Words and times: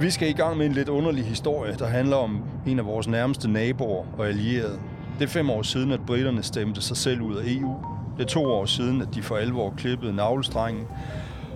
Vi 0.00 0.10
skal 0.10 0.28
i 0.28 0.32
gang 0.32 0.56
med 0.56 0.66
en 0.66 0.72
lidt 0.72 0.88
underlig 0.88 1.24
historie, 1.24 1.74
der 1.78 1.86
handler 1.86 2.16
om 2.16 2.42
en 2.66 2.78
af 2.78 2.86
vores 2.86 3.08
nærmeste 3.08 3.50
naboer 3.50 4.04
og 4.18 4.28
allierede. 4.28 4.80
Det 5.18 5.24
er 5.24 5.28
fem 5.28 5.50
år 5.50 5.62
siden, 5.62 5.92
at 5.92 6.00
britterne 6.06 6.42
stemte 6.42 6.82
sig 6.82 6.96
selv 6.96 7.20
ud 7.20 7.36
af 7.36 7.42
EU. 7.46 7.74
Det 8.16 8.22
er 8.22 8.28
to 8.28 8.44
år 8.44 8.64
siden, 8.64 9.02
at 9.02 9.08
de 9.14 9.22
for 9.22 9.36
alvor 9.36 9.74
klippede 9.76 10.16
navlestrengen. 10.16 10.84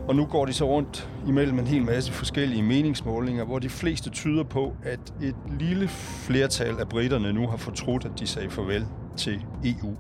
Og 0.08 0.16
nu 0.16 0.25
går 0.25 0.45
de 0.45 0.52
så 0.52 0.68
rundt 0.68 1.09
imellem 1.27 1.59
en 1.59 1.66
hel 1.66 1.82
masse 1.82 2.12
forskellige 2.12 2.62
meningsmålinger, 2.62 3.45
hvor 3.45 3.59
de 3.59 3.68
fleste 3.68 4.11
tyder 4.11 4.45
på, 4.45 4.72
at 4.82 5.14
et 5.22 5.36
lille 5.59 5.88
flertal 5.88 6.80
af 6.80 6.88
britterne 6.88 7.32
nu 7.32 7.48
har 7.48 7.56
fortrudt, 7.56 8.04
at 8.04 8.11
de 8.18 8.27
sagde 8.27 8.50
farvel 8.50 8.86
til 9.16 9.45
EU. 9.64 9.96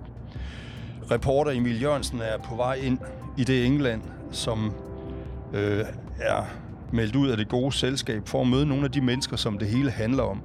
Reporter 1.10 1.50
Emil 1.50 1.82
Jørgensen 1.82 2.20
er 2.20 2.38
på 2.44 2.56
vej 2.56 2.74
ind 2.74 2.98
i 3.38 3.44
det 3.44 3.66
England, 3.66 4.02
som 4.30 4.72
øh, 5.54 5.84
er 6.20 6.44
meldt 6.92 7.16
ud 7.16 7.28
af 7.28 7.36
det 7.36 7.48
gode 7.48 7.72
selskab 7.72 8.28
for 8.28 8.40
at 8.40 8.46
møde 8.46 8.66
nogle 8.66 8.84
af 8.84 8.92
de 8.92 9.00
mennesker, 9.00 9.36
som 9.36 9.58
det 9.58 9.68
hele 9.68 9.90
handler 9.90 10.22
om. 10.22 10.40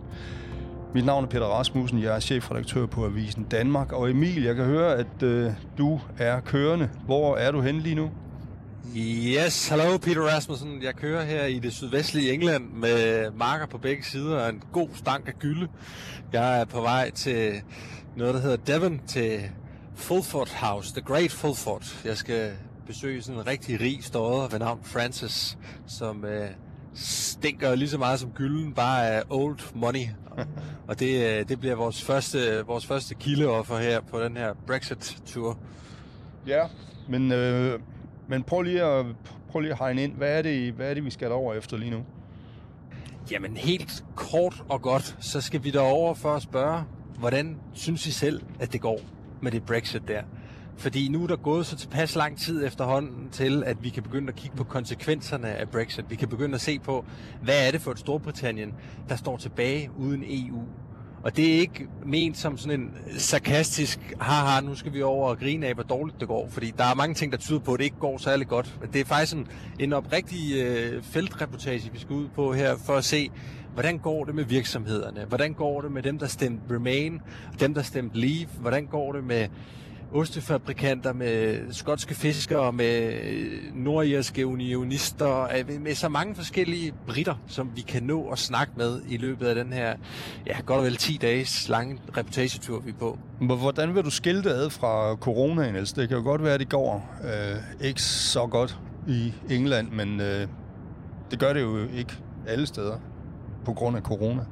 Mit 0.94 1.06
navn 1.06 1.24
er 1.24 1.28
Peter 1.28 1.46
Rasmussen, 1.46 2.02
jeg 2.02 2.16
er 2.16 2.20
chefredaktør 2.20 2.86
på 2.86 3.06
Avisen 3.06 3.44
Danmark. 3.44 3.92
Og 3.92 4.10
Emil, 4.10 4.44
jeg 4.44 4.56
kan 4.56 4.66
høre, 4.66 4.96
at 4.96 5.24
øh, 5.24 5.52
du 5.78 6.00
er 6.18 6.40
kørende. 6.40 6.90
Hvor 7.06 7.36
er 7.36 7.52
du 7.52 7.62
henne 7.62 7.82
lige 7.82 7.96
nu? 7.96 8.12
Yes, 8.96 9.70
hello 9.70 9.98
Peter 9.98 10.22
Rasmussen. 10.22 10.84
Jeg 10.84 10.96
kører 10.96 11.26
her 11.26 11.46
i 11.46 11.60
det 11.60 11.74
sydvestlige 11.74 12.34
England 12.34 12.70
med 12.74 13.32
marker 13.32 13.66
på 13.66 13.78
begge 13.78 14.04
sider 14.04 14.40
og 14.40 14.50
en 14.50 14.62
god 14.72 14.90
stank 14.96 15.28
af 15.28 15.34
gylde. 15.40 15.68
Jeg 16.34 16.62
er 16.62 16.66
på 16.66 16.82
vej 16.82 17.12
til 17.12 17.54
noget, 18.16 18.34
der 18.34 18.40
hedder 18.42 18.58
Devon, 18.58 19.02
til 19.08 19.40
Fulford 19.96 20.50
House, 20.54 20.94
The 20.94 21.02
Great 21.02 21.32
Fulford. 21.32 21.84
Jeg 22.06 22.18
skal 22.18 22.52
besøge 22.88 23.22
sådan 23.22 23.42
en 23.42 23.48
rigtig 23.48 23.82
rig 23.82 24.04
stodder 24.04 24.48
ved 24.48 24.60
navn 24.60 24.80
Francis, 24.84 25.58
som 25.88 26.26
øh, 26.26 26.50
stinker 26.94 27.76
lige 27.76 27.90
så 27.90 27.98
meget 27.98 28.20
som 28.20 28.32
gylden, 28.32 28.74
bare 28.74 29.08
af 29.08 29.24
old 29.30 29.60
money. 29.76 30.08
og 30.88 31.00
det, 31.00 31.40
øh, 31.40 31.50
det 31.50 31.60
bliver 31.60 31.76
vores 31.76 32.04
første, 32.04 32.66
vores 32.66 32.86
første 32.86 33.16
kildeoffer 33.16 33.78
her 33.78 34.02
på 34.02 34.24
den 34.24 34.38
her 34.38 34.54
Brexit-tur. 34.68 35.58
Ja, 36.48 36.68
men, 37.10 37.32
øh, 37.32 37.80
men 38.28 38.44
prøv 38.44 38.62
lige 38.62 38.84
at, 38.84 39.06
prøv 39.50 39.60
lige 39.60 39.72
at 39.72 39.80
hegne 39.80 40.04
ind. 40.04 40.14
Hvad 40.14 40.38
er, 40.38 40.42
det, 40.42 40.74
hvad 40.74 40.90
er 40.90 40.94
det, 40.94 41.06
vi 41.06 41.10
skal 41.10 41.32
over 41.32 41.54
efter 41.54 41.78
lige 41.78 41.92
nu? 41.92 42.04
Jamen 43.32 43.58
helt 43.58 44.04
kort 44.16 44.64
og 44.70 44.82
godt, 44.82 45.18
så 45.20 45.42
skal 45.42 45.64
vi 45.64 45.72
derover 45.72 46.14
for 46.14 46.36
at 46.36 46.42
spørge, 46.42 46.84
hvordan 47.20 47.58
synes 47.74 48.08
I 48.08 48.12
selv, 48.12 48.42
at 48.60 48.74
det 48.74 48.82
går 48.82 49.00
med 49.42 49.52
det 49.52 49.66
Brexit 49.66 50.08
der? 50.08 50.22
Fordi 50.78 51.08
nu 51.08 51.24
er 51.24 51.28
der 51.28 51.36
gået 51.36 51.66
så 51.66 51.76
tilpas 51.76 52.16
lang 52.16 52.40
tid 52.40 52.66
efterhånden 52.66 53.30
til, 53.32 53.64
at 53.64 53.84
vi 53.84 53.90
kan 53.90 54.04
begynde 54.04 54.28
at 54.28 54.36
kigge 54.36 54.58
på 54.58 54.64
konsekvenserne 54.64 55.48
af 55.48 55.70
Brexit. 55.70 56.06
Vi 56.10 56.16
kan 56.16 56.28
begynde 56.28 56.56
at 56.56 56.62
se 56.62 56.80
på, 56.80 57.06
hvad 57.42 57.68
er 57.68 57.72
det 57.72 57.82
for 57.82 57.92
et 57.92 58.00
Storbritannien, 58.00 58.74
der 59.10 59.16
står 59.16 59.38
tilbage 59.38 59.90
uden 59.98 60.24
EU. 60.28 60.62
Og 61.24 61.38
det 61.38 61.56
er 61.56 61.60
ikke 61.60 61.88
ment 62.06 62.38
som 62.38 62.58
sådan 62.58 62.80
en 62.80 62.92
sarkastisk, 63.18 64.14
haha, 64.20 64.62
nu 64.62 64.76
skal 64.76 64.94
vi 64.94 65.02
over 65.02 65.30
og 65.30 65.40
grine 65.40 65.68
af, 65.68 65.74
hvor 65.74 65.84
dårligt 65.84 66.20
det 66.20 66.28
går. 66.28 66.48
Fordi 66.50 66.74
der 66.78 66.84
er 66.84 66.96
mange 66.96 67.16
ting, 67.16 67.32
der 67.32 67.38
tyder 67.38 67.60
på, 67.60 67.74
at 67.74 67.80
det 67.80 67.86
ikke 67.86 68.00
går 68.00 68.18
særlig 68.18 68.48
godt. 68.48 68.78
Men 68.82 68.90
det 68.94 69.02
er 69.02 69.06
faktisk 69.06 69.36
en, 69.36 69.48
en 69.80 69.94
oprigtig 69.94 70.56
øh, 70.56 71.04
feltreportage, 71.04 71.92
vi 71.94 72.00
skal 72.00 72.14
ud 72.14 72.28
på 72.36 72.54
her, 72.54 72.78
for 72.86 72.94
at 72.94 73.04
se, 73.04 73.30
hvordan 73.74 73.98
går 73.98 74.26
det 74.26 74.36
med 74.36 74.44
virksomhederne? 74.44 75.26
Hvordan 75.26 75.54
går 75.54 75.82
det 75.82 75.92
med 75.92 76.04
dem, 76.04 76.20
der 76.20 76.28
stemte 76.28 76.76
Remain? 76.76 77.22
Dem, 77.60 77.74
der 77.74 77.82
stemte 77.82 78.18
Leave? 78.18 78.48
Hvordan 78.60 78.86
går 78.86 79.12
det 79.12 79.24
med 79.24 79.48
ostefabrikanter, 80.14 81.14
med 81.14 81.58
skotske 81.72 82.16
fiskere, 82.16 82.74
med 82.74 83.14
nordirske 83.74 84.48
unionister, 84.48 85.64
med 85.80 85.96
så 85.96 86.10
mange 86.10 86.36
forskellige 86.36 86.94
britter, 87.08 87.36
som 87.48 87.72
vi 87.76 87.82
kan 87.82 88.04
nå 88.04 88.30
at 88.30 88.40
snakke 88.40 88.74
med 88.78 89.02
i 89.10 89.18
løbet 89.18 89.48
af 89.48 89.56
den 89.56 89.74
her, 89.74 89.96
ja, 90.48 90.62
godt 90.66 90.80
og 90.80 90.86
vel 90.86 90.96
10 90.96 91.18
dages 91.22 91.70
lange 91.70 92.00
reportagetur, 92.18 92.80
vi 92.80 92.90
er 92.90 92.96
på. 93.00 93.20
Hvordan 93.40 93.96
vil 93.96 94.04
du 94.04 94.10
skille 94.10 94.44
det 94.44 94.50
ad 94.50 94.70
fra 94.70 95.16
coronaen? 95.16 95.76
Altså, 95.76 95.96
det 96.02 96.10
kan 96.10 96.18
jo 96.18 96.24
godt 96.24 96.44
være, 96.44 96.54
at 96.54 96.60
det 96.60 96.70
går 96.70 97.10
øh, 97.24 97.88
ikke 97.88 98.02
så 98.02 98.48
godt 98.48 98.80
i 99.08 99.34
England, 99.50 99.92
men 99.92 100.22
øh, 100.22 100.48
det 101.32 101.40
gør 101.40 101.54
det 101.54 101.62
jo 101.62 101.88
ikke 101.94 102.14
alle 102.48 102.68
steder 102.68 102.98
på 103.66 103.74
grund 103.74 103.98
af 103.98 104.04
corona. 104.04 104.46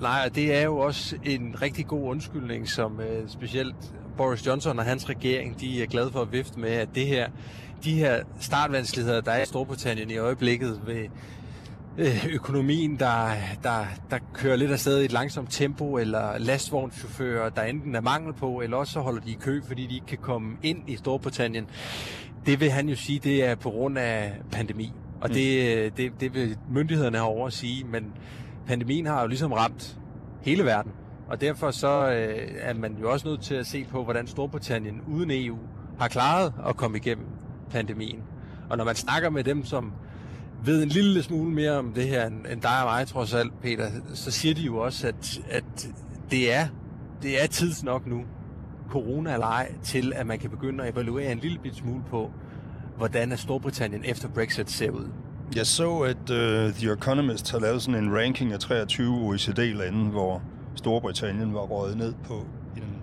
Nej, 0.00 0.28
det 0.34 0.54
er 0.54 0.62
jo 0.62 0.78
også 0.78 1.16
en 1.24 1.54
rigtig 1.62 1.86
god 1.86 2.02
undskyldning, 2.02 2.68
som 2.68 3.00
øh, 3.00 3.28
specielt 3.28 3.94
Boris 4.18 4.46
Johnson 4.46 4.78
og 4.78 4.84
hans 4.84 5.08
regering, 5.08 5.60
de 5.60 5.82
er 5.82 5.86
glade 5.86 6.10
for 6.10 6.20
at 6.20 6.32
vifte 6.32 6.60
med, 6.60 6.70
at 6.70 6.88
det 6.94 7.06
her, 7.06 7.28
de 7.84 7.94
her 7.94 8.22
startvanskeligheder, 8.40 9.20
der 9.20 9.32
er 9.32 9.42
i 9.42 9.46
Storbritannien 9.46 10.10
i 10.10 10.16
øjeblikket 10.16 10.80
ved 10.86 11.06
øh, 11.98 12.26
økonomien, 12.34 12.98
der, 12.98 13.30
der, 13.62 13.84
der 14.10 14.18
kører 14.34 14.56
lidt 14.56 14.70
afsted 14.70 15.00
i 15.00 15.04
et 15.04 15.12
langsomt 15.12 15.52
tempo, 15.52 15.98
eller 15.98 16.38
lastvognschauffører, 16.38 17.50
der 17.50 17.62
enten 17.62 17.94
er 17.94 18.00
mangel 18.00 18.32
på, 18.32 18.60
eller 18.60 18.76
også 18.76 18.92
så 18.92 19.00
holder 19.00 19.20
de 19.20 19.30
i 19.30 19.38
kø, 19.40 19.60
fordi 19.66 19.86
de 19.86 19.94
ikke 19.94 20.06
kan 20.06 20.18
komme 20.18 20.56
ind 20.62 20.90
i 20.90 20.96
Storbritannien. 20.96 21.66
Det 22.46 22.60
vil 22.60 22.70
han 22.70 22.88
jo 22.88 22.96
sige, 22.96 23.18
det 23.18 23.44
er 23.44 23.54
på 23.54 23.70
grund 23.70 23.98
af 23.98 24.32
pandemi. 24.52 24.92
Og 25.20 25.28
det, 25.28 25.84
mm. 25.84 25.96
det, 25.96 26.12
det 26.20 26.34
vil 26.34 26.56
myndighederne 26.70 27.18
have 27.18 27.28
over 27.28 27.46
at 27.46 27.52
sige, 27.52 27.84
men 27.84 28.12
pandemien 28.66 29.06
har 29.06 29.20
jo 29.22 29.26
ligesom 29.26 29.52
ramt 29.52 29.98
hele 30.42 30.64
verden. 30.64 30.92
Og 31.28 31.40
derfor 31.40 31.70
så 31.70 32.10
øh, 32.10 32.48
er 32.58 32.74
man 32.74 32.96
jo 33.00 33.12
også 33.12 33.28
nødt 33.28 33.40
til 33.40 33.54
at 33.54 33.66
se 33.66 33.84
på, 33.84 34.04
hvordan 34.04 34.26
Storbritannien 34.26 35.02
uden 35.08 35.30
EU 35.32 35.58
har 36.00 36.08
klaret 36.08 36.52
at 36.68 36.76
komme 36.76 36.96
igennem 36.96 37.26
pandemien. 37.70 38.22
Og 38.70 38.76
når 38.76 38.84
man 38.84 38.94
snakker 38.94 39.30
med 39.30 39.44
dem, 39.44 39.64
som 39.64 39.92
ved 40.64 40.82
en 40.82 40.88
lille 40.88 41.22
smule 41.22 41.50
mere 41.50 41.72
om 41.72 41.92
det 41.92 42.08
her, 42.08 42.26
end 42.26 42.60
dig 42.62 42.82
og 42.82 42.84
mig 42.84 43.06
trods 43.06 43.34
alt, 43.34 43.60
Peter, 43.62 43.90
så 44.14 44.30
siger 44.30 44.54
de 44.54 44.62
jo 44.62 44.76
også, 44.76 45.08
at, 45.08 45.40
at 45.50 45.88
det, 46.30 46.54
er, 46.54 46.66
det 47.22 47.42
er 47.42 47.46
tids 47.46 47.84
nok 47.84 48.06
nu, 48.06 48.24
corona 48.90 49.32
eller 49.32 49.46
ej, 49.46 49.72
til 49.82 50.12
at 50.16 50.26
man 50.26 50.38
kan 50.38 50.50
begynde 50.50 50.84
at 50.84 50.92
evaluere 50.92 51.32
en 51.32 51.38
lille 51.38 51.58
bit 51.58 51.76
smule 51.76 52.02
på, 52.10 52.30
hvordan 52.96 53.32
er 53.32 53.36
Storbritannien 53.36 54.02
efter 54.04 54.28
Brexit 54.28 54.70
ser 54.70 54.90
ud. 54.90 55.08
Jeg 55.56 55.66
så, 55.66 55.98
at 55.98 56.30
uh, 56.30 56.74
The 56.74 56.92
Economist 56.92 57.50
har 57.50 57.58
lavet 57.58 57.82
sådan 57.82 58.04
en 58.04 58.16
ranking 58.16 58.52
af 58.52 58.58
23 58.58 59.14
OECD-lande, 59.14 60.10
hvor 60.10 60.42
Storbritannien 60.78 61.54
var 61.54 61.60
røget 61.60 61.96
ned 61.96 62.14
på 62.24 62.46
en 62.76 63.02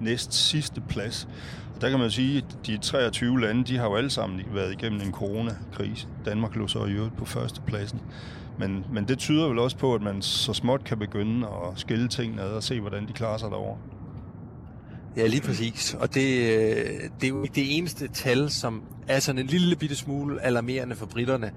næst 0.00 0.34
sidste 0.34 0.80
plads. 0.80 1.28
Og 1.74 1.80
der 1.80 1.90
kan 1.90 1.98
man 1.98 2.10
sige, 2.10 2.38
at 2.38 2.66
de 2.66 2.76
23 2.76 3.40
lande, 3.40 3.64
de 3.64 3.78
har 3.78 3.84
jo 3.84 3.96
alle 3.96 4.10
sammen 4.10 4.40
været 4.52 4.72
igennem 4.72 5.00
en 5.00 5.12
coronakrise. 5.12 6.08
Danmark 6.24 6.56
lå 6.56 6.66
så 6.66 6.84
i 6.84 6.92
øvrigt 6.92 7.16
på 7.16 7.24
førstepladsen. 7.24 8.00
Men, 8.58 8.84
men 8.92 9.08
det 9.08 9.18
tyder 9.18 9.48
vel 9.48 9.58
også 9.58 9.76
på, 9.76 9.94
at 9.94 10.02
man 10.02 10.22
så 10.22 10.52
småt 10.52 10.84
kan 10.84 10.98
begynde 10.98 11.46
at 11.46 11.80
skille 11.80 12.08
tingene 12.08 12.42
ad 12.42 12.50
og 12.50 12.62
se, 12.62 12.80
hvordan 12.80 13.06
de 13.08 13.12
klarer 13.12 13.38
sig 13.38 13.50
derovre. 13.50 13.78
Ja, 15.16 15.26
lige 15.26 15.42
præcis. 15.42 15.94
Og 15.94 16.14
det, 16.14 16.38
øh, 16.38 16.86
det 17.20 17.24
er 17.24 17.28
jo 17.28 17.42
ikke 17.42 17.54
det 17.54 17.76
eneste 17.76 18.08
tal, 18.08 18.50
som 18.50 18.82
er 19.08 19.20
sådan 19.20 19.38
en 19.38 19.46
lille 19.46 19.76
bitte 19.76 19.96
smule 19.96 20.42
alarmerende 20.42 20.96
for 20.96 21.06
britterne. 21.06 21.50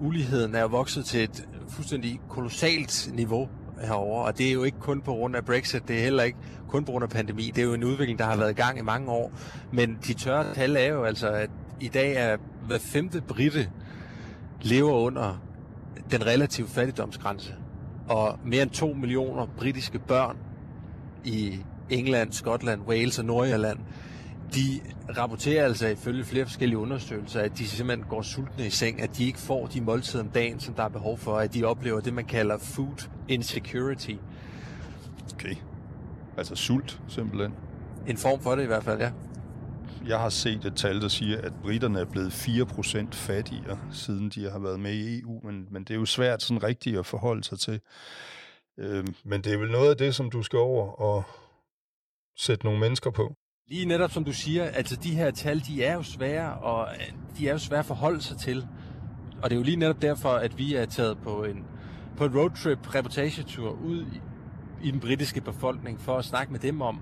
Uligheden 0.00 0.54
er 0.54 0.64
vokset 0.64 1.04
til 1.04 1.22
et 1.22 1.48
fuldstændig 1.68 2.20
kolossalt 2.28 3.10
niveau 3.14 3.48
herover, 3.80 4.22
og 4.22 4.38
det 4.38 4.48
er 4.48 4.52
jo 4.52 4.62
ikke 4.62 4.78
kun 4.80 5.00
på 5.00 5.12
grund 5.12 5.36
af 5.36 5.44
Brexit, 5.44 5.88
det 5.88 5.98
er 5.98 6.02
heller 6.02 6.22
ikke 6.22 6.38
kun 6.68 6.84
på 6.84 6.90
grund 6.90 7.04
af 7.04 7.10
pandemi. 7.10 7.52
Det 7.54 7.58
er 7.58 7.66
jo 7.66 7.74
en 7.74 7.84
udvikling, 7.84 8.18
der 8.18 8.24
har 8.24 8.36
været 8.36 8.50
i 8.50 8.54
gang 8.54 8.78
i 8.78 8.82
mange 8.82 9.10
år. 9.10 9.32
Men 9.72 9.98
de 10.06 10.12
tørre 10.12 10.54
tal 10.54 10.76
er 10.76 10.86
jo 10.86 11.04
altså, 11.04 11.28
at 11.28 11.50
i 11.80 11.88
dag 11.88 12.14
er 12.16 12.36
hver 12.66 12.78
femte 12.78 13.20
britte 13.20 13.70
lever 14.62 14.92
under 14.92 15.42
den 16.10 16.26
relative 16.26 16.68
fattigdomsgrænse. 16.68 17.54
Og 18.08 18.38
mere 18.44 18.62
end 18.62 18.70
2 18.70 18.92
millioner 18.92 19.46
britiske 19.58 19.98
børn 19.98 20.36
i 21.24 21.58
England, 21.90 22.32
Skotland, 22.32 22.80
Wales 22.82 23.18
og 23.18 23.24
Nordirland, 23.24 23.78
de 24.54 24.80
rapporterer 25.16 25.64
altså 25.64 25.86
ifølge 25.86 26.24
flere 26.24 26.44
forskellige 26.44 26.78
undersøgelser, 26.78 27.40
at 27.40 27.58
de 27.58 27.68
simpelthen 27.68 28.08
går 28.08 28.22
sultne 28.22 28.66
i 28.66 28.70
seng, 28.70 29.02
at 29.02 29.16
de 29.16 29.24
ikke 29.24 29.38
får 29.38 29.66
de 29.66 29.80
måltider 29.80 30.22
om 30.22 30.28
dagen, 30.28 30.60
som 30.60 30.74
der 30.74 30.82
er 30.82 30.88
behov 30.88 31.18
for, 31.18 31.36
at 31.36 31.54
de 31.54 31.64
oplever 31.64 32.00
det, 32.00 32.14
man 32.14 32.24
kalder 32.24 32.58
food 32.58 33.08
insecurity. 33.28 34.14
Okay. 35.34 35.54
Altså 36.36 36.54
sult, 36.54 37.00
simpelthen. 37.08 37.54
En 38.06 38.16
form 38.16 38.40
for 38.40 38.54
det 38.54 38.62
i 38.62 38.66
hvert 38.66 38.84
fald, 38.84 39.00
ja. 39.00 39.12
Jeg 40.06 40.18
har 40.18 40.28
set 40.28 40.64
et 40.64 40.76
tal, 40.76 41.00
der 41.00 41.08
siger, 41.08 41.40
at 41.40 41.52
britterne 41.62 42.00
er 42.00 42.04
blevet 42.04 42.30
4% 42.30 43.12
fattigere, 43.12 43.78
siden 43.92 44.28
de 44.28 44.50
har 44.50 44.58
været 44.58 44.80
med 44.80 44.92
i 44.92 45.20
EU, 45.20 45.40
men, 45.44 45.66
men 45.70 45.84
det 45.84 45.90
er 45.90 45.98
jo 45.98 46.06
svært 46.06 46.42
sådan 46.42 46.62
rigtigt 46.62 46.98
at 46.98 47.06
forholde 47.06 47.44
sig 47.44 47.58
til. 47.58 47.80
Øh, 48.78 49.06
men 49.24 49.42
det 49.42 49.52
er 49.52 49.58
vel 49.58 49.70
noget 49.70 49.90
af 49.90 49.96
det, 49.96 50.14
som 50.14 50.30
du 50.30 50.42
skal 50.42 50.58
over 50.58 51.00
og 51.00 51.22
sætte 52.36 52.64
nogle 52.64 52.80
mennesker 52.80 53.10
på. 53.10 53.34
Lige 53.70 53.86
netop 53.86 54.10
som 54.10 54.24
du 54.24 54.32
siger, 54.32 54.64
altså 54.64 54.96
de 54.96 55.10
her 55.10 55.30
tal, 55.30 55.60
de 55.66 55.84
er 55.84 55.94
jo 55.94 56.02
svære, 56.02 56.54
og 56.54 56.88
de 57.38 57.48
er 57.48 57.52
jo 57.52 57.58
svære 57.58 57.80
at 57.80 57.86
forholde 57.86 58.22
sig 58.22 58.38
til. 58.38 58.66
Og 59.42 59.50
det 59.50 59.56
er 59.56 59.60
jo 59.60 59.64
lige 59.64 59.76
netop 59.76 60.02
derfor, 60.02 60.28
at 60.28 60.58
vi 60.58 60.74
er 60.74 60.84
taget 60.84 61.18
på 61.18 61.44
en, 61.44 61.64
på 62.16 62.24
en 62.24 62.36
roadtrip 62.36 62.94
reportagetur 62.94 63.70
ud 63.70 64.02
i, 64.02 64.20
i 64.82 64.90
den 64.90 65.00
britiske 65.00 65.40
befolkning, 65.40 66.00
for 66.00 66.16
at 66.16 66.24
snakke 66.24 66.52
med 66.52 66.60
dem 66.60 66.80
om, 66.80 67.00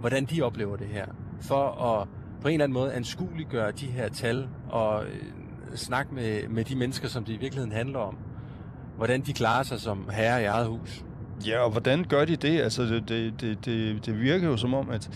hvordan 0.00 0.24
de 0.24 0.42
oplever 0.42 0.76
det 0.76 0.86
her. 0.86 1.06
For 1.40 1.66
at 1.66 2.08
på 2.42 2.48
en 2.48 2.54
eller 2.54 2.64
anden 2.64 2.74
måde 2.74 2.92
anskueliggøre 2.92 3.72
de 3.72 3.86
her 3.86 4.08
tal, 4.08 4.48
og 4.68 5.04
øh, 5.04 5.76
snakke 5.76 6.14
med, 6.14 6.48
med 6.48 6.64
de 6.64 6.76
mennesker, 6.76 7.08
som 7.08 7.24
det 7.24 7.32
i 7.32 7.36
virkeligheden 7.36 7.72
handler 7.72 7.98
om. 7.98 8.18
Hvordan 8.96 9.20
de 9.20 9.32
klarer 9.32 9.62
sig 9.62 9.80
som 9.80 10.08
herre 10.12 10.42
i 10.42 10.44
eget 10.44 10.66
hus. 10.66 11.04
Ja, 11.46 11.58
og 11.58 11.70
hvordan 11.70 12.04
gør 12.04 12.24
de 12.24 12.36
det? 12.36 12.60
Altså, 12.60 12.82
det, 12.82 13.08
det, 13.40 13.64
det, 13.64 14.06
det 14.06 14.20
virker 14.20 14.48
jo 14.48 14.56
som 14.56 14.74
om, 14.74 14.90
at 14.90 15.10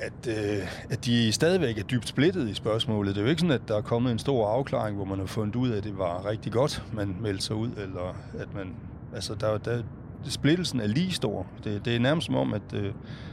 at, 0.00 0.28
øh, 0.28 0.66
at 0.90 1.04
de 1.04 1.32
stadigvæk 1.32 1.78
er 1.78 1.82
dybt 1.82 2.08
splittet 2.08 2.48
i 2.48 2.54
spørgsmålet. 2.54 3.14
Det 3.14 3.20
er 3.20 3.24
jo 3.24 3.30
ikke 3.30 3.40
sådan, 3.40 3.54
at 3.54 3.68
der 3.68 3.76
er 3.76 3.80
kommet 3.80 4.12
en 4.12 4.18
stor 4.18 4.48
afklaring, 4.48 4.96
hvor 4.96 5.04
man 5.04 5.18
har 5.18 5.26
fundet 5.26 5.56
ud 5.56 5.70
af, 5.70 5.76
at 5.76 5.84
det 5.84 5.98
var 5.98 6.26
rigtig 6.26 6.52
godt, 6.52 6.82
man 6.92 7.16
meldte 7.20 7.44
sig 7.44 7.56
ud, 7.56 7.70
eller 7.76 8.16
at 8.38 8.54
man... 8.54 8.74
Altså, 9.14 9.34
der, 9.34 9.58
der, 9.58 9.82
splittelsen 10.28 10.80
er 10.80 10.86
lige 10.86 11.12
stor. 11.12 11.46
Det, 11.64 11.84
det 11.84 11.96
er 11.96 12.00
nærmest 12.00 12.26
som 12.26 12.34
om, 12.34 12.54
at 12.54 12.74
øh, 12.74 12.92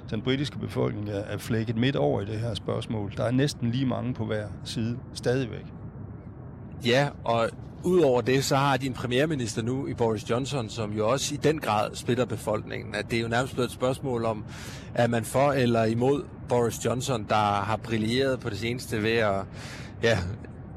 den 0.09 0.21
britiske 0.21 0.59
befolkning 0.59 1.09
er, 1.09 1.19
er 1.19 1.37
flækket 1.37 1.77
midt 1.77 1.95
over 1.95 2.21
i 2.21 2.25
det 2.25 2.39
her 2.39 2.53
spørgsmål. 2.53 3.13
Der 3.17 3.23
er 3.23 3.31
næsten 3.31 3.71
lige 3.71 3.85
mange 3.85 4.13
på 4.13 4.25
hver 4.25 4.47
side, 4.63 4.97
stadigvæk. 5.13 5.65
Ja, 6.85 7.09
og 7.23 7.49
Udover 7.83 8.21
det, 8.21 8.45
så 8.45 8.55
har 8.55 8.77
de 8.77 8.85
en 8.85 8.93
premierminister 8.93 9.61
nu 9.61 9.87
i 9.87 9.93
Boris 9.93 10.29
Johnson, 10.29 10.69
som 10.69 10.91
jo 10.91 11.09
også 11.09 11.33
i 11.33 11.37
den 11.37 11.59
grad 11.59 11.95
splitter 11.95 12.25
befolkningen. 12.25 12.95
At 12.95 13.11
det 13.11 13.17
er 13.17 13.21
jo 13.21 13.27
nærmest 13.27 13.53
blevet 13.53 13.67
et 13.67 13.73
spørgsmål 13.73 14.25
om, 14.25 14.45
er 14.93 15.07
man 15.07 15.25
for 15.25 15.51
eller 15.51 15.83
imod 15.83 16.23
Boris 16.49 16.85
Johnson, 16.85 17.25
der 17.29 17.35
har 17.35 17.79
brilleret 17.83 18.39
på 18.39 18.49
det 18.49 18.59
seneste 18.59 19.03
ved 19.03 19.11
at 19.11 19.41
ja, 20.03 20.17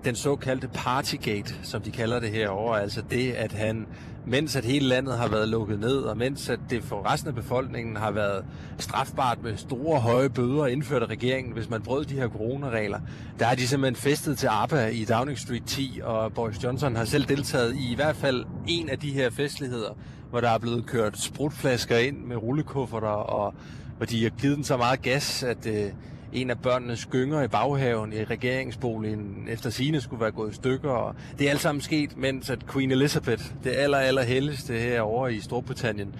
den 0.04 0.14
såkaldte 0.14 0.68
Partygate, 0.68 1.54
som 1.62 1.82
de 1.82 1.90
kalder 1.90 2.20
det 2.20 2.30
herovre, 2.30 2.82
altså 2.82 3.02
det, 3.10 3.32
at 3.32 3.52
han, 3.52 3.86
mens 4.26 4.56
at 4.56 4.64
hele 4.64 4.88
landet 4.88 5.18
har 5.18 5.28
været 5.28 5.48
lukket 5.48 5.80
ned, 5.80 5.96
og 5.96 6.16
mens 6.16 6.48
at 6.48 6.60
det 6.70 6.84
for 6.84 7.12
resten 7.12 7.28
af 7.28 7.34
befolkningen 7.34 7.96
har 7.96 8.10
været 8.10 8.44
strafbart 8.78 9.42
med 9.42 9.56
store, 9.56 10.00
høje 10.00 10.28
bøder 10.28 10.66
indført 10.66 11.02
af 11.02 11.06
regeringen, 11.06 11.52
hvis 11.52 11.70
man 11.70 11.82
brød 11.82 12.04
de 12.04 12.14
her 12.14 12.28
coronaregler, 12.28 13.00
der 13.38 13.44
har 13.44 13.54
de 13.54 13.68
simpelthen 13.68 14.02
festet 14.10 14.38
til 14.38 14.48
ABBA 14.50 14.86
i 14.86 15.04
Downing 15.04 15.38
Street 15.38 15.64
10, 15.66 16.00
og 16.04 16.32
Boris 16.32 16.64
Johnson 16.64 16.96
har 16.96 17.04
selv 17.04 17.24
deltaget 17.24 17.76
i 17.76 17.92
i 17.92 17.94
hvert 17.94 18.16
fald 18.16 18.44
en 18.68 18.88
af 18.88 18.98
de 18.98 19.10
her 19.10 19.30
festligheder, 19.30 19.96
hvor 20.30 20.40
der 20.40 20.50
er 20.50 20.58
blevet 20.58 20.86
kørt 20.86 21.18
sprutflasker 21.18 21.98
ind 21.98 22.16
med 22.16 22.36
rullekufferter, 22.36 23.08
og 23.08 23.54
hvor 23.96 24.06
de 24.06 24.22
har 24.22 24.30
givet 24.30 24.56
den 24.56 24.64
så 24.64 24.76
meget 24.76 25.02
gas, 25.02 25.42
at 25.42 25.66
øh, 25.66 25.90
en 26.32 26.50
af 26.50 26.58
børnenes 26.58 27.06
gynger 27.06 27.42
i 27.42 27.48
baghaven 27.48 28.12
i 28.12 28.24
regeringsboligen 28.24 29.48
efter 29.48 29.70
sine 29.70 30.00
skulle 30.00 30.20
være 30.20 30.30
gået 30.30 30.52
i 30.52 30.54
stykker. 30.54 30.90
Og 30.90 31.14
det 31.38 31.46
er 31.46 31.50
alt 31.50 31.60
sammen 31.60 31.82
sket, 31.82 32.16
mens 32.16 32.50
at 32.50 32.66
Queen 32.66 32.90
Elizabeth, 32.90 33.44
det 33.64 33.70
aller, 33.70 33.98
aller 33.98 34.22
helligste 34.22 34.74
herovre 34.74 35.34
i 35.34 35.40
Storbritannien, 35.40 36.14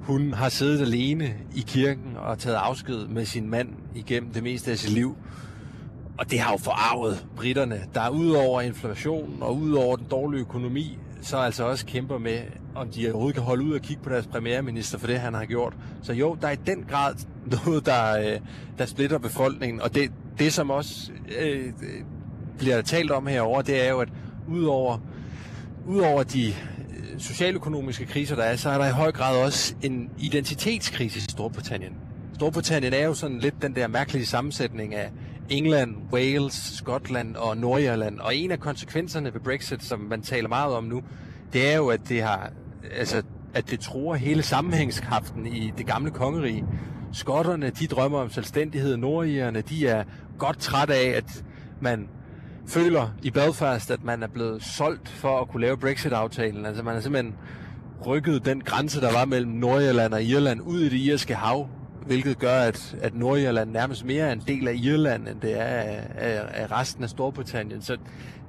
hun 0.00 0.32
har 0.32 0.48
siddet 0.48 0.80
alene 0.80 1.34
i 1.54 1.64
kirken 1.66 2.16
og 2.16 2.38
taget 2.38 2.56
afsked 2.56 3.06
med 3.06 3.24
sin 3.24 3.50
mand 3.50 3.68
igennem 3.94 4.32
det 4.32 4.42
meste 4.42 4.70
af 4.70 4.78
sit 4.78 4.92
liv. 4.92 5.16
Og 6.18 6.30
det 6.30 6.40
har 6.40 6.52
jo 6.52 6.58
forarvet 6.58 7.26
britterne, 7.36 7.80
der 7.94 8.08
udover 8.08 8.60
inflation 8.60 9.38
og 9.40 9.56
udover 9.56 9.96
den 9.96 10.06
dårlige 10.10 10.40
økonomi, 10.40 10.98
så 11.22 11.36
altså 11.36 11.64
også 11.64 11.86
kæmper 11.86 12.18
med, 12.18 12.38
om 12.76 12.88
de 12.88 13.06
overhovedet 13.06 13.34
kan 13.34 13.42
holde 13.42 13.64
ud 13.64 13.72
og 13.72 13.80
kigge 13.80 14.02
på 14.02 14.10
deres 14.10 14.26
premierminister 14.26 14.98
for 14.98 15.06
det, 15.06 15.20
han 15.20 15.34
har 15.34 15.44
gjort. 15.44 15.76
Så 16.02 16.12
jo, 16.12 16.36
der 16.40 16.48
er 16.48 16.52
i 16.52 16.58
den 16.66 16.84
grad 16.88 17.14
noget, 17.64 17.86
der, 17.86 18.18
øh, 18.18 18.40
der 18.78 18.86
splitter 18.86 19.18
befolkningen, 19.18 19.80
og 19.80 19.94
det, 19.94 20.12
det 20.38 20.52
som 20.52 20.70
også 20.70 21.10
øh, 21.38 21.72
bliver 22.58 22.82
talt 22.82 23.10
om 23.10 23.26
herover, 23.26 23.62
det 23.62 23.86
er 23.86 23.90
jo, 23.90 23.98
at 23.98 24.08
udover, 24.48 24.98
udover 25.86 26.22
de 26.22 26.46
øh, 26.46 26.54
socialøkonomiske 27.18 28.06
kriser, 28.06 28.36
der 28.36 28.42
er, 28.42 28.56
så 28.56 28.70
er 28.70 28.78
der 28.78 28.86
i 28.86 28.92
høj 28.92 29.12
grad 29.12 29.44
også 29.44 29.74
en 29.82 30.10
identitetskrise 30.18 31.18
i 31.18 31.22
Storbritannien. 31.22 31.92
Storbritannien 32.34 32.92
er 32.92 33.04
jo 33.04 33.14
sådan 33.14 33.38
lidt 33.38 33.62
den 33.62 33.74
der 33.74 33.88
mærkelige 33.88 34.26
sammensætning 34.26 34.94
af 34.94 35.10
England, 35.48 35.96
Wales, 36.12 36.54
Skotland 36.54 37.36
og 37.36 37.56
Nordirland. 37.56 38.20
Og 38.20 38.36
en 38.36 38.50
af 38.50 38.60
konsekvenserne 38.60 39.34
ved 39.34 39.40
Brexit, 39.40 39.84
som 39.84 40.00
man 40.00 40.22
taler 40.22 40.48
meget 40.48 40.74
om 40.74 40.84
nu, 40.84 41.02
det 41.52 41.72
er 41.72 41.76
jo, 41.76 41.88
at 41.88 42.00
det 42.08 42.22
har, 42.22 42.50
altså, 42.92 43.22
at 43.54 43.70
det 43.70 43.80
tror 43.80 44.14
hele 44.14 44.42
sammenhængskraften 44.42 45.46
i 45.46 45.72
det 45.78 45.86
gamle 45.86 46.10
kongerige. 46.10 46.64
Skotterne, 47.12 47.70
de 47.70 47.86
drømmer 47.86 48.18
om 48.18 48.30
selvstændighed. 48.30 48.96
Nordirerne, 48.96 49.60
de 49.60 49.88
er 49.88 50.04
godt 50.38 50.58
træt 50.58 50.90
af, 50.90 51.08
at 51.16 51.44
man 51.80 52.08
føler 52.68 53.08
i 53.22 53.30
Belfast, 53.30 53.90
at 53.90 54.04
man 54.04 54.22
er 54.22 54.26
blevet 54.26 54.62
solgt 54.62 55.08
for 55.08 55.40
at 55.40 55.48
kunne 55.48 55.60
lave 55.60 55.76
Brexit-aftalen. 55.76 56.66
Altså 56.66 56.82
man 56.82 56.96
er 56.96 57.00
simpelthen 57.00 57.34
rykket 58.06 58.44
den 58.44 58.60
grænse, 58.60 59.00
der 59.00 59.12
var 59.12 59.24
mellem 59.24 59.50
Nordirland 59.50 60.14
og 60.14 60.22
Irland 60.22 60.60
ud 60.60 60.80
i 60.80 60.88
det 60.88 60.98
irske 60.98 61.34
hav, 61.34 61.68
hvilket 62.06 62.38
gør, 62.38 62.60
at, 62.60 62.96
at 63.02 63.14
Nordirland 63.14 63.70
nærmest 63.70 64.04
mere 64.04 64.24
er 64.24 64.32
en 64.32 64.42
del 64.46 64.68
af 64.68 64.74
Irland, 64.74 65.28
end 65.28 65.40
det 65.40 65.60
er 65.60 65.64
af, 65.64 66.06
af, 66.14 66.40
af 66.54 66.72
resten 66.72 67.04
af 67.04 67.10
Storbritannien. 67.10 67.82
Så 67.82 67.96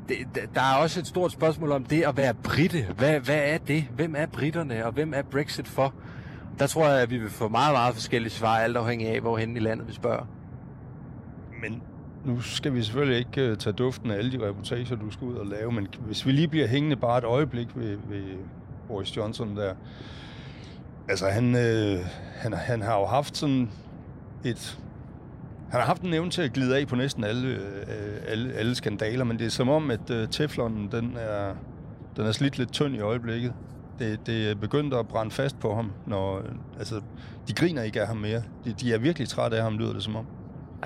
det, 0.09 0.17
der 0.55 0.61
er 0.61 0.75
også 0.75 0.99
et 0.99 1.07
stort 1.07 1.31
spørgsmål 1.31 1.71
om 1.71 1.83
det 1.83 2.01
at 2.03 2.17
være 2.17 2.33
britte. 2.33 2.85
Hvad, 2.97 3.19
hvad 3.19 3.39
er 3.43 3.57
det? 3.57 3.83
Hvem 3.95 4.15
er 4.17 4.25
britterne, 4.25 4.85
og 4.85 4.91
hvem 4.91 5.13
er 5.13 5.21
Brexit 5.21 5.67
for? 5.67 5.93
Der 6.59 6.67
tror 6.67 6.87
jeg, 6.87 7.01
at 7.01 7.09
vi 7.09 7.17
vil 7.17 7.29
få 7.29 7.47
meget, 7.47 7.73
meget 7.73 7.93
forskellige 7.93 8.31
svar, 8.31 8.57
alt 8.57 8.77
afhængig 8.77 9.07
af, 9.07 9.21
hvorhen 9.21 9.57
i 9.57 9.59
landet 9.59 9.87
vi 9.87 9.93
spørger. 9.93 10.25
Men 11.61 11.81
nu 12.25 12.41
skal 12.41 12.73
vi 12.73 12.83
selvfølgelig 12.83 13.17
ikke 13.17 13.41
øh, 13.41 13.57
tage 13.57 13.73
duften 13.73 14.11
af 14.11 14.17
alle 14.17 14.31
de 14.31 14.47
reportager, 14.47 14.95
du 14.95 15.11
skal 15.11 15.27
ud 15.27 15.35
og 15.35 15.45
lave, 15.45 15.71
men 15.71 15.87
hvis 15.99 16.25
vi 16.25 16.31
lige 16.31 16.47
bliver 16.47 16.67
hængende 16.67 16.95
bare 16.95 17.17
et 17.17 17.23
øjeblik 17.23 17.67
ved, 17.75 17.97
ved 18.09 18.23
Boris 18.87 19.17
Johnson 19.17 19.55
der, 19.55 19.73
Altså, 21.09 21.27
han, 21.27 21.55
øh, 21.55 21.99
han, 22.35 22.53
han 22.53 22.81
har 22.81 22.99
jo 22.99 23.05
haft 23.05 23.37
sådan 23.37 23.69
et... 24.45 24.79
Han 25.69 25.79
har 25.79 25.87
haft 25.87 26.01
en 26.01 26.13
evne 26.13 26.31
til 26.31 26.41
at 26.41 26.53
glide 26.53 26.77
af 26.77 26.87
på 26.87 26.95
næsten 26.95 27.23
alle, 27.23 27.47
øh, 27.47 28.21
alle, 28.27 28.53
alle 28.53 28.75
skandaler, 28.75 29.23
men 29.23 29.39
det 29.39 29.45
er 29.45 29.49
som 29.49 29.69
om, 29.69 29.91
at 29.91 30.09
øh, 30.09 30.27
teflonen, 30.27 30.91
den 30.91 31.17
er, 31.17 31.53
den 32.17 32.25
er 32.25 32.31
slidt 32.31 32.57
lidt 32.57 32.71
tynd 32.71 32.95
i 32.95 32.99
øjeblikket. 32.99 33.53
Det, 33.99 34.27
det 34.27 34.51
er 34.51 34.55
begyndt 34.55 34.93
at 34.93 35.07
brænde 35.07 35.31
fast 35.31 35.59
på 35.59 35.75
ham, 35.75 35.91
når... 36.07 36.37
Øh, 36.37 36.43
altså, 36.77 37.01
de 37.47 37.53
griner 37.53 37.81
ikke 37.81 38.01
af 38.01 38.07
ham 38.07 38.17
mere. 38.17 38.41
De, 38.65 38.73
de 38.73 38.93
er 38.93 38.97
virkelig 38.97 39.29
trætte 39.29 39.57
af 39.57 39.63
ham, 39.63 39.77
lyder 39.77 39.93
det 39.93 40.03
som 40.03 40.15
om. 40.15 40.25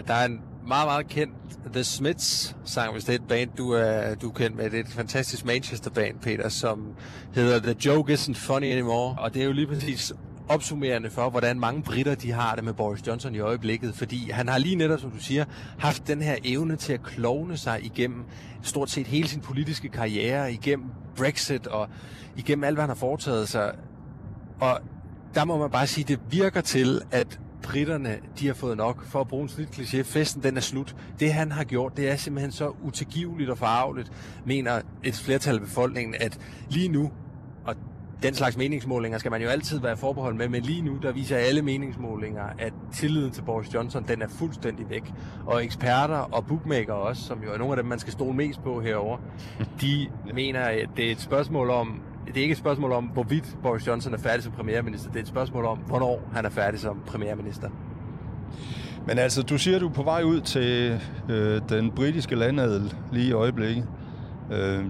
Der 0.08 0.14
er 0.14 0.26
en 0.26 0.42
meget, 0.68 0.88
meget 0.88 1.08
kendt 1.08 1.34
The 1.74 1.84
Smiths 1.84 2.56
sang, 2.66 2.92
hvis 2.92 3.04
det 3.04 3.16
er 3.16 3.20
et 3.20 3.28
band, 3.28 3.50
du 3.58 3.72
er, 3.72 4.16
du 4.16 4.30
er 4.30 4.34
kendt 4.34 4.58
med. 4.58 4.70
Det 4.70 4.80
er 4.80 4.84
et 4.84 4.90
fantastisk 4.90 5.46
Manchester-band, 5.46 6.20
Peter, 6.20 6.50
som 6.50 6.88
hedder 7.34 7.60
The 7.60 7.76
Joke 7.86 8.14
Isn't 8.14 8.34
Funny 8.34 8.72
Anymore. 8.72 9.16
Og 9.20 9.34
det 9.34 9.42
er 9.42 9.46
jo 9.46 9.52
lige 9.52 9.68
præcis 9.68 10.14
opsummerende 10.50 11.10
for, 11.10 11.30
hvordan 11.30 11.60
mange 11.60 11.84
britter 11.84 12.16
de 12.16 12.32
har 12.32 12.56
det 12.56 12.64
med 12.64 12.74
Boris 12.74 13.08
Johnson 13.08 13.36
i 13.36 13.40
øjeblikket, 13.40 13.96
fordi 13.96 14.30
han 14.30 14.48
har 14.48 14.58
lige 14.58 14.76
netop, 14.76 15.00
som 15.00 15.12
du 15.12 15.20
siger, 15.20 15.46
haft 15.80 16.08
den 16.08 16.22
her 16.22 16.36
evne 16.44 16.76
til 16.76 16.94
at 16.94 17.04
klovne 17.04 17.58
sig 17.58 17.86
igennem 17.86 18.24
stort 18.62 18.90
set 18.90 19.08
hele 19.08 19.28
sin 19.28 19.42
politiske 19.42 19.90
karriere, 19.90 20.54
igennem 20.54 20.90
Brexit 21.18 21.68
og 21.68 21.90
igennem 22.38 22.64
alt, 22.64 22.76
hvad 22.76 22.84
han 22.84 22.90
har 22.90 22.96
foretaget 22.96 23.50
sig. 23.50 23.72
Og 24.60 24.80
der 25.36 25.46
må 25.46 25.58
man 25.58 25.70
bare 25.70 25.88
sige, 25.88 26.06
det 26.08 26.20
virker 26.30 26.62
til, 26.62 27.02
at 27.12 27.40
britterne, 27.64 28.18
de 28.40 28.48
har 28.48 28.54
fået 28.54 28.78
nok. 28.78 29.06
For 29.06 29.22
at 29.22 29.28
bruge 29.28 29.44
en 29.44 29.50
slidt 29.50 29.70
kliché, 29.70 30.02
festen 30.02 30.44
den 30.44 30.58
er 30.58 30.62
slut. 30.62 30.96
Det 31.20 31.34
han 31.34 31.52
har 31.52 31.64
gjort, 31.64 31.98
det 31.98 32.12
er 32.12 32.16
simpelthen 32.16 32.52
så 32.52 32.72
utilgiveligt 32.84 33.50
og 33.50 33.58
forarveligt, 33.58 34.12
mener 34.46 34.82
et 35.04 35.16
flertal 35.16 35.56
af 35.56 35.62
befolkningen, 35.62 36.16
at 36.20 36.40
lige 36.70 36.88
nu, 36.88 37.12
og 37.66 37.76
den 38.24 38.34
slags 38.34 38.58
meningsmålinger 38.58 39.18
skal 39.18 39.32
man 39.32 39.42
jo 39.42 39.48
altid 39.48 39.80
være 39.80 39.98
forbeholdt 39.98 40.38
med, 40.38 40.50
men 40.50 40.62
lige 40.62 40.82
nu, 40.82 40.98
der 41.02 41.12
viser 41.12 41.38
alle 41.38 41.62
meningsmålinger, 41.62 42.44
at 42.60 42.74
tilliden 42.94 43.32
til 43.32 43.42
Boris 43.42 43.74
Johnson, 43.74 44.06
den 44.08 44.22
er 44.22 44.28
fuldstændig 44.28 44.90
væk. 44.90 45.14
Og 45.46 45.66
eksperter 45.66 46.16
og 46.16 46.46
bookmaker 46.46 46.94
også, 46.94 47.24
som 47.24 47.44
jo 47.44 47.54
er 47.54 47.58
nogle 47.58 47.74
af 47.74 47.78
dem, 47.78 47.86
man 47.86 48.00
skal 48.00 48.14
stole 48.14 48.34
mest 48.34 48.64
på 48.64 48.82
herover, 48.82 49.18
de 49.82 50.08
mener, 50.34 50.62
at 50.62 50.90
det 50.98 51.08
er 51.08 51.12
et 51.12 51.22
spørgsmål 51.22 51.70
om, 51.70 52.02
det 52.28 52.38
er 52.38 52.42
ikke 52.42 52.52
et 52.52 52.58
spørgsmål 52.58 52.92
om, 52.92 53.04
hvorvidt 53.04 53.58
Boris 53.64 53.88
Johnson 53.88 54.14
er 54.14 54.18
færdig 54.18 54.44
som 54.44 54.52
premierminister. 54.52 55.10
Det 55.10 55.18
er 55.18 55.22
et 55.22 55.28
spørgsmål 55.28 55.66
om, 55.66 55.78
hvornår 55.78 56.30
han 56.34 56.46
er 56.46 56.50
færdig 56.50 56.80
som 56.80 57.02
premierminister. 57.06 57.70
Men 59.08 59.18
altså, 59.18 59.44
du 59.44 59.58
siger, 59.58 59.80
du 59.80 59.88
er 59.88 59.94
på 59.94 60.04
vej 60.04 60.24
ud 60.24 60.42
til 60.42 61.00
øh, 61.30 61.62
den 61.70 61.92
britiske 61.92 62.36
landadel 62.36 62.94
lige 63.12 63.28
i 63.28 63.32
øjeblikket. 63.32 63.88
Øh, 64.52 64.86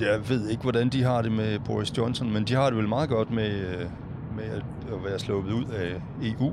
jeg 0.00 0.28
ved 0.28 0.48
ikke, 0.48 0.62
hvordan 0.62 0.88
de 0.88 1.02
har 1.02 1.22
det 1.22 1.32
med 1.32 1.58
Boris 1.58 1.98
Johnson, 1.98 2.32
men 2.32 2.44
de 2.44 2.54
har 2.54 2.66
det 2.66 2.76
vel 2.76 2.88
meget 2.88 3.08
godt 3.08 3.30
med, 3.30 3.50
øh, 3.50 3.86
med 4.36 4.44
at 4.92 5.04
være 5.04 5.18
sluppet 5.18 5.52
ud 5.52 5.64
af 5.64 6.00
EU. 6.22 6.52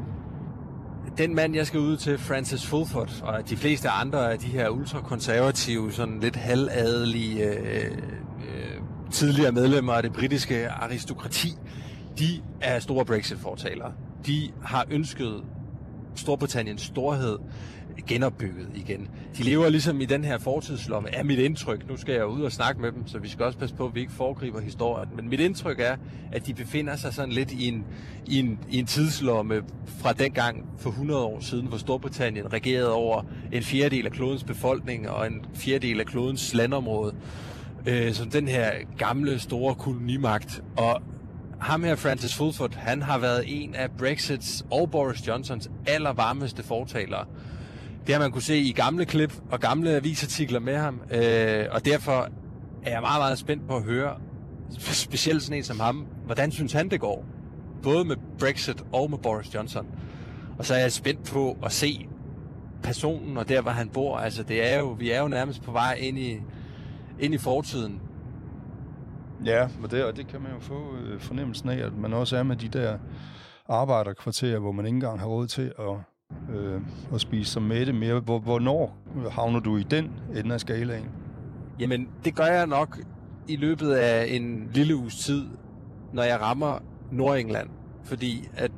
Den 1.18 1.36
mand, 1.36 1.56
jeg 1.56 1.68
skal 1.68 1.80
ud 1.80 1.98
til, 1.98 2.18
Francis 2.18 2.66
Fulford, 2.66 3.22
og 3.24 3.50
de 3.50 3.58
fleste 3.58 3.90
andre 3.90 4.32
af 4.32 4.40
de 4.40 4.48
her 4.48 4.70
ultrakonservative, 4.70 5.92
sådan 5.92 6.20
lidt 6.20 6.36
halvadelige 6.36 7.44
øh, 7.44 7.98
tidligere 9.12 9.52
medlemmer 9.52 9.94
af 9.94 10.04
det 10.04 10.14
britiske 10.14 10.70
aristokrati, 10.70 11.50
de 12.20 12.42
er 12.62 12.80
store 12.80 13.06
Brexit-fortalere. 13.06 13.94
De 14.26 14.52
har 14.64 14.86
ønsket 14.90 15.44
Storbritanniens 16.16 16.82
storhed 16.82 17.38
genopbygget 18.08 18.68
igen. 18.76 19.08
De 19.38 19.44
lever 19.44 19.70
ligesom 19.70 20.02
i 20.02 20.06
den 20.06 20.24
her 20.24 20.38
fortidslomme, 20.38 21.10
er 21.16 21.24
mit 21.24 21.40
indtryk. 21.40 21.90
Nu 21.90 21.98
skal 21.98 22.14
jeg 22.14 22.28
ud 22.28 22.42
og 22.42 22.52
snakke 22.52 22.82
med 22.82 22.92
dem, 22.92 23.08
så 23.08 23.20
vi 23.20 23.30
skal 23.30 23.46
også 23.46 23.60
passe 23.60 23.76
på, 23.76 23.86
at 23.86 23.96
vi 23.96 24.00
ikke 24.00 24.12
foregriber 24.12 24.62
historien. 24.62 25.10
Men 25.16 25.30
mit 25.30 25.40
indtryk 25.40 25.80
er, 25.80 25.96
at 26.32 26.48
de 26.48 26.54
befinder 26.54 26.96
sig 26.96 27.14
sådan 27.14 27.34
lidt 27.34 27.52
i 27.52 27.68
en, 27.68 27.86
i 28.28 28.40
en, 28.40 28.60
i 28.70 28.80
en 28.80 28.86
tidslomme 28.86 29.62
fra 30.00 30.14
dengang 30.14 30.66
for 30.78 30.90
100 30.90 31.24
år 31.24 31.40
siden, 31.40 31.68
hvor 31.68 31.78
Storbritannien 31.78 32.54
regerede 32.54 32.92
over 32.92 33.24
en 33.52 33.64
fjerdedel 33.64 34.06
af 34.06 34.12
klodens 34.12 34.44
befolkning 34.44 35.10
og 35.10 35.28
en 35.28 35.46
fjerdedel 35.56 36.00
af 36.00 36.06
klodens 36.06 36.54
landområde. 36.54 37.16
Øh, 37.88 38.14
som 38.14 38.30
den 38.30 38.48
her 38.48 38.72
gamle, 38.98 39.40
store 39.40 39.76
kolonimagt. 39.76 40.64
Og 40.78 41.02
ham 41.60 41.84
her, 41.84 41.96
Francis 41.96 42.36
Fulford, 42.36 42.76
han 42.76 43.02
har 43.02 43.18
været 43.18 43.44
en 43.48 43.76
af 43.76 43.92
Brexits 43.92 44.66
og 44.72 44.92
Boris 44.92 45.28
Johnsons 45.28 45.70
allervarmeste 45.88 46.64
fortalere. 46.64 47.26
Det 48.08 48.16
har 48.16 48.22
man 48.22 48.32
kunne 48.32 48.42
se 48.42 48.58
i 48.58 48.72
gamle 48.72 49.06
klip 49.06 49.34
og 49.52 49.60
gamle 49.60 49.96
avisartikler 49.96 50.60
med 50.60 50.78
ham, 50.78 51.02
øh, 51.12 51.66
og 51.72 51.86
derfor 51.86 52.30
er 52.84 52.92
jeg 52.92 53.02
meget, 53.02 53.20
meget 53.22 53.38
spændt 53.38 53.68
på 53.68 53.76
at 53.76 53.84
høre, 53.84 54.18
specielt 54.80 55.44
sådan 55.44 55.58
en 55.58 55.64
som 55.64 55.80
ham, 55.80 56.06
hvordan 56.26 56.52
synes 56.52 56.74
han 56.74 56.90
det 56.90 57.00
går? 57.00 57.26
Både 57.84 58.06
med 58.06 58.16
Brexit 58.40 58.84
og 58.94 59.10
med 59.10 59.18
Boris 59.18 59.54
Johnson. 59.54 59.88
Og 60.60 60.66
så 60.66 60.74
er 60.74 60.80
jeg 60.80 60.92
spændt 60.92 61.24
på 61.24 61.58
at 61.66 61.72
se 61.72 62.08
personen 62.84 63.38
og 63.38 63.50
der, 63.50 63.62
hvor 63.62 63.72
han 63.72 63.90
bor. 63.90 64.18
Altså, 64.18 64.44
det 64.44 64.74
er 64.74 64.80
jo, 64.80 64.88
vi 65.00 65.12
er 65.12 65.22
jo 65.22 65.28
nærmest 65.28 65.62
på 65.64 65.72
vej 65.72 65.94
ind 65.94 66.20
i, 66.20 66.38
ind 67.20 67.34
i 67.34 67.38
fortiden. 67.38 68.02
Ja, 69.46 69.68
og 69.84 69.92
det, 69.92 70.04
og 70.04 70.18
det 70.18 70.28
kan 70.28 70.42
man 70.42 70.52
jo 70.52 70.60
få 70.60 70.96
øh, 70.96 71.20
fornemmelsen 71.20 71.70
af, 71.70 71.86
at 71.86 71.98
man 71.98 72.14
også 72.14 72.38
er 72.38 72.44
med 72.44 72.56
de 72.56 72.68
der 72.68 72.98
arbejderkvarterer, 73.70 74.60
hvor 74.60 74.72
man 74.72 74.86
ikke 74.86 74.96
engang 74.96 75.20
har 75.20 75.28
råd 75.28 75.48
til 75.48 75.74
at, 75.80 75.96
øh, 76.56 76.82
at 77.14 77.22
spise 77.22 77.52
sig 77.52 77.62
med 77.62 77.86
det 77.86 77.96
mere. 77.96 78.20
Hvor, 78.20 78.40
hvornår 78.40 78.98
havner 79.32 79.60
du 79.60 79.78
i 79.78 79.84
den 79.84 80.12
ende 80.36 80.54
af 80.54 80.60
skalaen? 80.60 81.10
Jamen, 81.80 82.10
det 82.26 82.36
gør 82.36 82.46
jeg 82.46 82.68
nok 82.68 83.00
i 83.48 83.56
løbet 83.56 83.92
af 83.92 84.26
en 84.30 84.70
lille 84.74 84.96
uges 84.96 85.16
tid, 85.16 85.46
når 86.14 86.24
jeg 86.24 86.42
rammer 86.42 86.80
Nordengland. 87.12 87.70
Fordi 88.04 88.50
at 88.54 88.72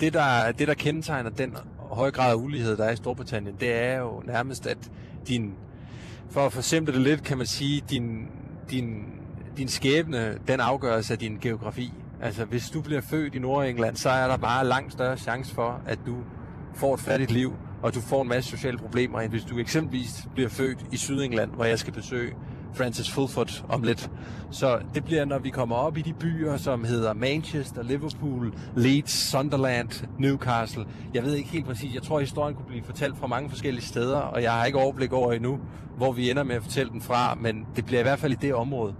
det, 0.00 0.12
der, 0.12 0.52
det, 0.52 0.68
der 0.68 0.74
kendetegner 0.74 1.30
den 1.30 1.56
høje 1.78 2.10
grad 2.10 2.30
af 2.30 2.34
ulighed, 2.34 2.76
der 2.76 2.84
er 2.84 2.92
i 2.92 2.96
Storbritannien, 2.96 3.56
det 3.60 3.74
er 3.74 3.98
jo 3.98 4.22
nærmest, 4.26 4.66
at 4.66 4.90
din, 5.28 5.54
for 6.32 6.46
at 6.46 6.52
forsimple 6.52 6.94
det 6.94 7.02
lidt, 7.02 7.22
kan 7.22 7.38
man 7.38 7.46
sige, 7.46 7.82
din, 7.90 8.26
din 8.70 9.04
din 9.56 9.68
skæbne, 9.68 10.38
den 10.48 10.60
afgøres 10.60 11.10
af 11.10 11.18
din 11.18 11.38
geografi. 11.40 11.92
Altså, 12.22 12.44
hvis 12.44 12.70
du 12.70 12.80
bliver 12.80 13.00
født 13.00 13.34
i 13.34 13.38
Nordengland, 13.38 13.96
så 13.96 14.10
er 14.10 14.28
der 14.28 14.36
bare 14.36 14.66
langt 14.66 14.92
større 14.92 15.16
chance 15.16 15.54
for, 15.54 15.80
at 15.86 15.98
du 16.06 16.16
får 16.74 16.94
et 16.94 17.00
fattigt 17.00 17.30
liv, 17.30 17.52
og 17.82 17.94
du 17.94 18.00
får 18.00 18.22
en 18.22 18.28
masse 18.28 18.50
sociale 18.50 18.78
problemer, 18.78 19.20
end 19.20 19.30
hvis 19.30 19.44
du 19.44 19.58
eksempelvis 19.58 20.26
bliver 20.34 20.48
født 20.48 20.78
i 20.92 20.96
Sydengland, 20.96 21.50
hvor 21.50 21.64
jeg 21.64 21.78
skal 21.78 21.92
besøge 21.92 22.34
Francis 22.74 23.10
Fulford 23.10 23.64
om 23.68 23.82
lidt. 23.82 24.10
Så 24.50 24.78
det 24.94 25.04
bliver, 25.04 25.24
når 25.24 25.38
vi 25.38 25.50
kommer 25.50 25.76
op 25.76 25.96
i 25.96 26.02
de 26.02 26.12
byer, 26.12 26.56
som 26.56 26.84
hedder 26.84 27.14
Manchester, 27.14 27.82
Liverpool, 27.82 28.52
Leeds, 28.76 29.30
Sunderland, 29.30 30.06
Newcastle. 30.18 30.84
Jeg 31.14 31.22
ved 31.22 31.34
ikke 31.34 31.48
helt 31.48 31.66
præcis. 31.66 31.94
Jeg 31.94 32.02
tror, 32.02 32.16
at 32.16 32.22
historien 32.22 32.56
kunne 32.56 32.66
blive 32.66 32.84
fortalt 32.84 33.18
fra 33.18 33.26
mange 33.26 33.50
forskellige 33.50 33.84
steder, 33.84 34.18
og 34.18 34.42
jeg 34.42 34.52
har 34.52 34.64
ikke 34.64 34.78
overblik 34.78 35.12
over 35.12 35.32
endnu, 35.32 35.58
hvor 35.96 36.12
vi 36.12 36.30
ender 36.30 36.42
med 36.42 36.54
at 36.54 36.62
fortælle 36.62 36.92
den 36.92 37.00
fra, 37.00 37.34
men 37.34 37.66
det 37.76 37.86
bliver 37.86 38.00
i 38.00 38.02
hvert 38.02 38.18
fald 38.18 38.32
i 38.32 38.36
det 38.40 38.54
område. 38.54 38.94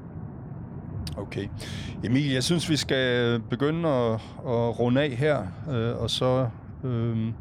Okay. 1.17 1.49
Emil, 2.05 2.33
jeg 2.33 2.45
synes, 2.45 2.71
vi 2.71 2.77
skal 2.77 3.41
begynde 3.51 3.89
at, 3.89 4.13
at 4.47 4.81
runde 4.81 5.03
af 5.03 5.11
her, 5.11 5.47
øh, 5.71 6.03
og 6.03 6.11
så... 6.11 6.49
Øh, 6.85 7.33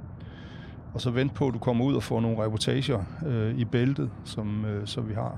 og 0.93 1.01
så 1.01 1.11
vente 1.11 1.35
på, 1.35 1.47
at 1.47 1.53
du 1.53 1.59
kommer 1.59 1.85
ud 1.85 1.95
og 1.95 2.03
får 2.03 2.21
nogle 2.21 2.43
reportager 2.43 3.03
øh, 3.25 3.57
i 3.57 3.65
bæltet, 3.65 4.09
som, 4.23 4.65
øh, 4.65 4.87
så 4.87 5.01
vi 5.01 5.13
har 5.13 5.37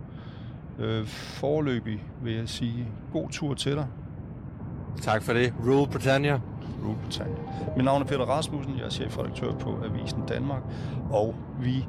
Øh, 0.80 1.06
forløbig 1.08 2.04
vil 2.24 2.34
jeg 2.34 2.50
sige 2.50 2.88
god 3.14 3.30
tur 3.30 3.54
til 3.54 3.72
dig. 3.72 3.88
Tak 5.02 5.24
for 5.24 5.34
det. 5.34 5.54
Rule 5.66 5.92
Britannia. 5.92 6.40
Rule 6.86 6.98
Britannia. 7.04 7.38
Mit 7.76 7.86
navn 7.86 8.02
er 8.02 8.06
Peter 8.06 8.26
Rasmussen. 8.26 8.78
Jeg 8.78 8.86
er 8.86 8.90
chefredaktør 8.90 9.54
på 9.54 9.80
Avisen 9.86 10.24
Danmark. 10.28 10.62
Og 11.10 11.36
vi 11.62 11.86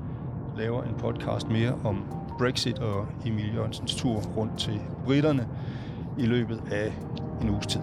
laver 0.57 0.83
en 0.83 0.95
podcast 0.99 1.49
mere 1.49 1.79
om 1.85 2.05
Brexit 2.39 2.79
og 2.79 3.07
Emil 3.27 3.55
Jørgensens 3.55 3.95
tur 3.95 4.17
rundt 4.37 4.59
til 4.59 4.81
britterne 5.05 5.49
i 6.19 6.27
løbet 6.27 6.61
af 6.73 6.93
en 7.43 7.51
uges 7.51 7.67
tid. 7.67 7.81